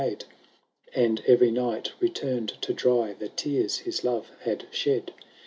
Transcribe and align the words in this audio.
And 0.95 1.21
every 1.27 1.51
knight 1.51 1.91
returned 1.99 2.59
to 2.61 2.73
dry 2.73 3.13
The 3.13 3.29
tears 3.29 3.77
his 3.85 4.03
love 4.03 4.31
had 4.45 4.65
shed. 4.71 5.13